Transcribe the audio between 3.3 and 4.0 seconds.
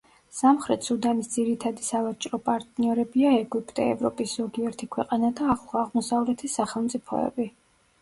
ეგვიპტე,